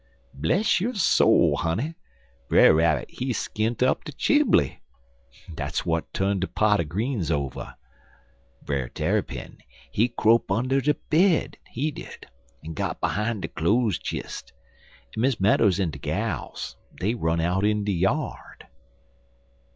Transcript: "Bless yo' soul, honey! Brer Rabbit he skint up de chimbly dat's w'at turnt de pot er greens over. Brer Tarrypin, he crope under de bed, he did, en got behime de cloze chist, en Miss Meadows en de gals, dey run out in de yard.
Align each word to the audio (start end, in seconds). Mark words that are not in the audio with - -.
"Bless 0.33 0.81
yo' 0.81 0.93
soul, 0.93 1.57
honey! 1.57 1.93
Brer 2.49 2.73
Rabbit 2.73 3.05
he 3.11 3.33
skint 3.33 3.83
up 3.83 4.03
de 4.03 4.11
chimbly 4.11 4.81
dat's 5.53 5.81
w'at 5.81 6.11
turnt 6.11 6.39
de 6.39 6.47
pot 6.47 6.79
er 6.79 6.83
greens 6.85 7.29
over. 7.29 7.75
Brer 8.65 8.89
Tarrypin, 8.89 9.59
he 9.91 10.07
crope 10.07 10.49
under 10.49 10.81
de 10.81 10.95
bed, 10.95 11.57
he 11.69 11.91
did, 11.91 12.25
en 12.65 12.73
got 12.73 12.99
behime 12.99 13.41
de 13.41 13.47
cloze 13.47 13.99
chist, 14.01 14.53
en 15.15 15.21
Miss 15.21 15.39
Meadows 15.39 15.79
en 15.79 15.91
de 15.91 15.99
gals, 15.99 16.77
dey 16.99 17.13
run 17.13 17.39
out 17.39 17.63
in 17.63 17.83
de 17.83 17.93
yard. 17.93 18.65